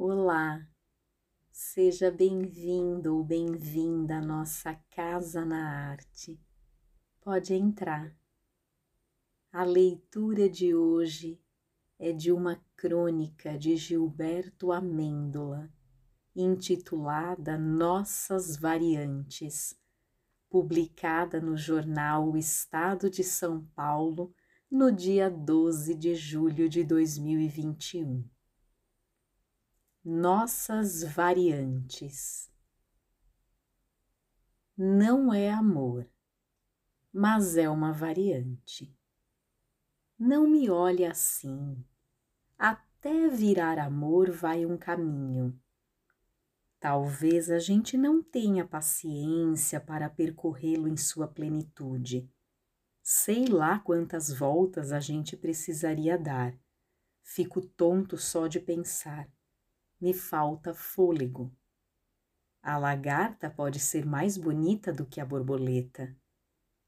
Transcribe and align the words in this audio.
Olá, 0.00 0.64
seja 1.50 2.08
bem-vindo 2.08 3.16
ou 3.16 3.24
bem-vinda 3.24 4.18
à 4.18 4.20
nossa 4.20 4.72
Casa 4.92 5.44
na 5.44 5.90
Arte. 5.90 6.40
Pode 7.20 7.52
entrar. 7.52 8.16
A 9.50 9.64
leitura 9.64 10.48
de 10.48 10.72
hoje 10.72 11.42
é 11.98 12.12
de 12.12 12.30
uma 12.30 12.64
crônica 12.76 13.58
de 13.58 13.74
Gilberto 13.74 14.70
Amêndola, 14.70 15.68
intitulada 16.32 17.58
Nossas 17.58 18.56
Variantes, 18.56 19.76
publicada 20.48 21.40
no 21.40 21.56
jornal 21.56 22.30
O 22.30 22.36
Estado 22.36 23.10
de 23.10 23.24
São 23.24 23.64
Paulo 23.74 24.32
no 24.70 24.92
dia 24.92 25.28
12 25.28 25.92
de 25.96 26.14
julho 26.14 26.68
de 26.68 26.84
2021 26.84 28.37
nossas 30.10 31.02
variantes. 31.02 32.50
Não 34.74 35.34
é 35.34 35.50
amor, 35.50 36.08
mas 37.12 37.58
é 37.58 37.68
uma 37.68 37.92
variante. 37.92 38.90
Não 40.18 40.48
me 40.48 40.70
olhe 40.70 41.04
assim. 41.04 41.84
Até 42.56 43.28
virar 43.28 43.78
amor 43.78 44.30
vai 44.30 44.64
um 44.64 44.78
caminho. 44.78 45.60
Talvez 46.80 47.50
a 47.50 47.58
gente 47.58 47.98
não 47.98 48.22
tenha 48.22 48.66
paciência 48.66 49.78
para 49.78 50.08
percorrê-lo 50.08 50.88
em 50.88 50.96
sua 50.96 51.28
plenitude. 51.28 52.26
Sei 53.02 53.44
lá 53.44 53.78
quantas 53.78 54.32
voltas 54.32 54.90
a 54.90 55.00
gente 55.00 55.36
precisaria 55.36 56.16
dar. 56.16 56.58
Fico 57.22 57.60
tonto 57.60 58.16
só 58.16 58.46
de 58.46 58.58
pensar 58.58 59.28
me 60.00 60.14
falta 60.14 60.72
fôlego. 60.74 61.52
A 62.62 62.76
lagarta 62.76 63.48
pode 63.48 63.80
ser 63.80 64.04
mais 64.04 64.36
bonita 64.36 64.92
do 64.92 65.06
que 65.06 65.20
a 65.20 65.26
borboleta. 65.26 66.16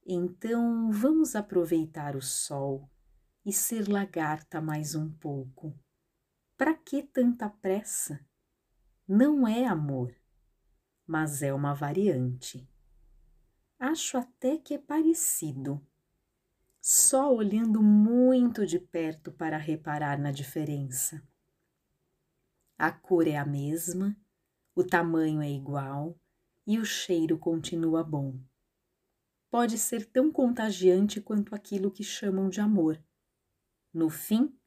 Então 0.06 0.90
vamos 0.90 1.34
aproveitar 1.34 2.16
o 2.16 2.22
sol 2.22 2.90
e 3.44 3.52
ser 3.52 3.88
lagarta 3.88 4.60
mais 4.60 4.94
um 4.94 5.10
pouco. 5.10 5.74
Para 6.56 6.74
que 6.74 7.02
tanta 7.02 7.48
pressa? 7.48 8.20
Não 9.08 9.46
é 9.46 9.66
amor, 9.66 10.14
mas 11.06 11.42
é 11.42 11.52
uma 11.52 11.74
variante. 11.74 12.68
Acho 13.78 14.18
até 14.18 14.58
que 14.58 14.74
é 14.74 14.78
parecido. 14.78 15.84
Só 16.80 17.34
olhando 17.34 17.82
muito 17.82 18.66
de 18.66 18.78
perto 18.78 19.32
para 19.32 19.56
reparar 19.56 20.18
na 20.18 20.30
diferença. 20.30 21.22
A 22.82 22.90
cor 22.90 23.28
é 23.28 23.36
a 23.36 23.44
mesma, 23.44 24.16
o 24.74 24.82
tamanho 24.82 25.42
é 25.42 25.50
igual 25.50 26.18
e 26.66 26.78
o 26.78 26.84
cheiro 26.86 27.36
continua 27.36 28.02
bom. 28.02 28.40
Pode 29.50 29.76
ser 29.76 30.06
tão 30.06 30.32
contagiante 30.32 31.20
quanto 31.20 31.54
aquilo 31.54 31.90
que 31.90 32.02
chamam 32.02 32.48
de 32.48 32.58
amor. 32.58 32.98
No 33.92 34.08
fim, 34.08 34.58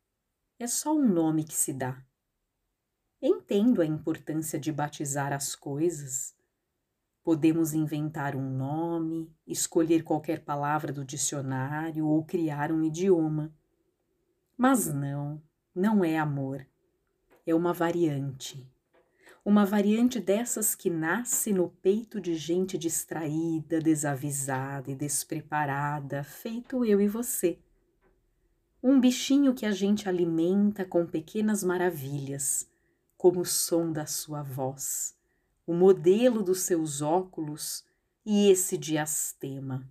é 0.59 0.67
só 0.67 0.95
um 0.95 1.11
nome 1.11 1.43
que 1.43 1.55
se 1.55 1.73
dá. 1.73 2.05
Entendo 3.19 3.81
a 3.81 3.85
importância 3.87 4.59
de 4.59 4.71
batizar 4.71 5.33
as 5.33 5.55
coisas. 5.55 6.35
Podemos 7.23 7.73
inventar 7.73 8.35
um 8.35 8.47
nome, 8.47 9.35
escolher 9.47 10.03
qualquer 10.03 10.45
palavra 10.45 10.93
do 10.93 11.03
dicionário 11.03 12.05
ou 12.05 12.23
criar 12.23 12.71
um 12.71 12.83
idioma. 12.83 13.51
Mas 14.55 14.85
não, 14.93 15.41
não 15.73 16.05
é 16.05 16.19
amor 16.19 16.63
é 17.45 17.53
uma 17.53 17.73
variante. 17.73 18.65
Uma 19.45 19.65
variante 19.65 20.19
dessas 20.19 20.73
que 20.73 20.89
nasce 20.89 21.51
no 21.51 21.69
peito 21.69 22.21
de 22.21 22.35
gente 22.35 22.77
distraída, 22.77 23.81
desavisada 23.81 24.89
e 24.89 24.95
despreparada, 24.95 26.23
feito 26.23 26.85
eu 26.85 27.01
e 27.01 27.07
você. 27.07 27.59
Um 28.81 28.99
bichinho 28.99 29.53
que 29.53 29.65
a 29.65 29.71
gente 29.71 30.07
alimenta 30.07 30.85
com 30.85 31.05
pequenas 31.05 31.63
maravilhas, 31.63 32.69
como 33.17 33.41
o 33.41 33.45
som 33.45 33.91
da 33.91 34.05
sua 34.05 34.41
voz, 34.41 35.15
o 35.65 35.73
modelo 35.73 36.41
dos 36.41 36.61
seus 36.61 37.01
óculos 37.01 37.85
e 38.25 38.49
esse 38.49 38.77
diastema. 38.77 39.85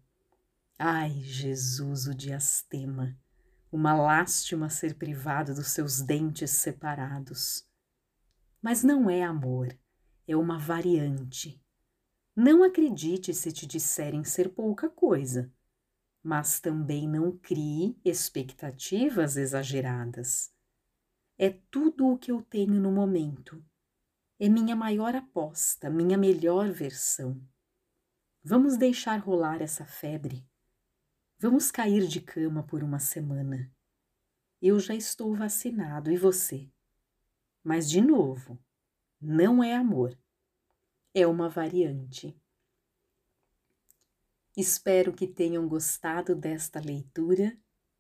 Ai, 0.79 1.21
Jesus, 1.23 2.07
o 2.07 2.15
diastema! 2.15 3.17
Uma 3.73 3.95
lástima 3.95 4.69
ser 4.69 4.97
privado 4.99 5.55
dos 5.55 5.69
seus 5.69 6.03
dentes 6.03 6.51
separados. 6.51 7.67
Mas 8.61 8.85
não 8.85 9.09
é 9.09 9.23
amor, 9.23 9.75
é 10.29 10.37
uma 10.37 10.59
variante. 10.59 11.59
Não 12.37 12.63
acredite 12.63 13.33
se 13.33 13.51
te 13.51 13.67
disserem 13.67 14.25
ser 14.25 14.51
pouca 14.51 14.91
coisa, 14.91 15.51
mas 16.23 16.61
também 16.61 17.09
não 17.09 17.35
crie 17.39 17.99
expectativas 18.05 19.39
exageradas. 19.39 20.53
É 21.39 21.49
tudo 21.71 22.09
o 22.09 22.19
que 22.19 22.31
eu 22.31 22.43
tenho 22.43 22.75
no 22.75 22.93
momento. 22.93 23.65
É 24.39 24.51
minha 24.51 24.77
maior 24.77 25.17
aposta, 25.17 25.89
minha 25.89 26.19
melhor 26.19 26.71
versão. 26.71 27.43
Vamos 28.45 28.77
deixar 28.77 29.17
rolar 29.17 29.63
essa 29.63 29.87
febre 29.87 30.47
Vamos 31.43 31.73
cair 31.73 32.07
de 32.07 32.21
cama 32.21 32.63
por 32.63 32.85
uma 32.85 33.01
semana. 33.01 33.69
Eu 34.61 34.79
já 34.79 34.95
estou 34.95 35.35
vacinado 35.35 36.09
e 36.09 36.17
você? 36.17 36.71
Mas, 37.65 37.91
de 37.91 38.01
novo, 38.01 38.57
não 39.21 39.61
é 39.61 39.75
amor, 39.75 40.17
é 41.13 41.27
uma 41.27 41.49
variante. 41.49 42.41
Espero 44.57 45.13
que 45.13 45.27
tenham 45.27 45.67
gostado 45.67 46.37
desta 46.37 46.79
leitura 46.79 47.59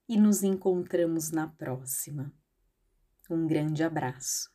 e 0.08 0.16
nos 0.16 0.44
encontramos 0.44 1.32
na 1.32 1.48
próxima. 1.48 2.32
Um 3.28 3.44
grande 3.44 3.82
abraço. 3.82 4.52